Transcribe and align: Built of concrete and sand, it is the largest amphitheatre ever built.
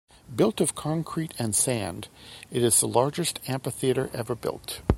Built 0.35 0.59
of 0.59 0.73
concrete 0.73 1.31
and 1.37 1.53
sand, 1.53 2.07
it 2.49 2.63
is 2.63 2.79
the 2.79 2.87
largest 2.87 3.39
amphitheatre 3.47 4.09
ever 4.15 4.33
built. 4.33 4.81